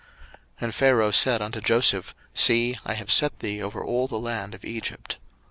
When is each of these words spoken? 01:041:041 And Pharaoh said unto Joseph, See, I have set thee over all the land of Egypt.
01:041:041 0.01 0.09
And 0.61 0.73
Pharaoh 0.73 1.11
said 1.11 1.41
unto 1.43 1.61
Joseph, 1.61 2.15
See, 2.33 2.75
I 2.83 2.95
have 2.95 3.11
set 3.11 3.37
thee 3.37 3.61
over 3.61 3.83
all 3.83 4.07
the 4.07 4.17
land 4.17 4.55
of 4.55 4.65
Egypt. 4.65 5.17